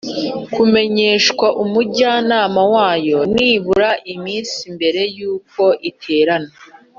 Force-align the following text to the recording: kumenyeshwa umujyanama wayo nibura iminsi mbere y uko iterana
kumenyeshwa 0.53 1.47
umujyanama 1.63 2.61
wayo 2.73 3.19
nibura 3.35 3.89
iminsi 4.13 4.59
mbere 4.75 5.01
y 5.15 5.19
uko 5.33 5.63
iterana 5.91 6.51